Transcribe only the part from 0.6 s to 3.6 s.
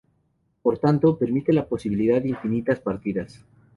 Por tanto, permite la posibilidad de infinitas partidas.